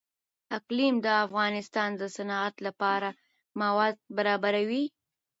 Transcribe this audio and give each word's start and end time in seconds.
اقلیم 0.57 0.95
د 1.05 1.07
افغانستان 1.25 1.89
د 1.97 2.03
صنعت 2.15 2.55
لپاره 2.67 3.09
مواد 3.61 3.95
برابروي. 4.17 4.85